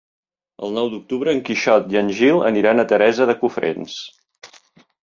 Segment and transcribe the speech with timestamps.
[0.67, 4.01] El nou d'octubre en Quixot i en Gil aniran a Teresa de Cofrents.